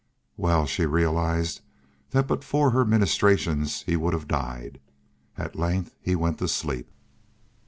[0.35, 1.61] Well she realized
[2.09, 4.79] that but for her ministrations he would have died.
[5.37, 6.89] At length he went to sleep.